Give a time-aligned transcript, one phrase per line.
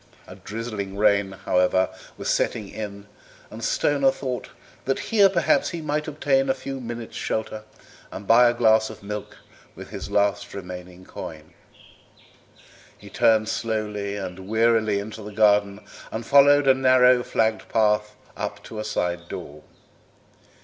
[0.25, 3.05] A drizzling rain, however, was setting in,
[3.51, 4.49] and Stoner thought
[4.85, 7.65] that here perhaps he might obtain a few minutes' shelter
[8.11, 9.37] and buy a glass of milk
[9.75, 11.53] with his last remaining coin.
[12.97, 18.63] He turned slowly and wearily into the garden and followed a narrow, flagged path up
[18.63, 19.61] to a side door.